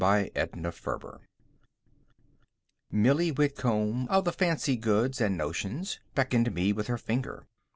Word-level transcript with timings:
X 0.03 0.31
THE 0.33 0.49
HOMELY 0.63 0.71
HEROINE 0.83 1.19
Millie 2.89 3.29
Whitcomb, 3.31 4.07
of 4.09 4.25
the 4.25 4.31
fancy 4.31 4.75
goods 4.75 5.21
and 5.21 5.37
notions, 5.37 5.99
beckoned 6.15 6.55
me 6.55 6.73
with 6.73 6.87
her 6.87 6.97
finger. 6.97 7.45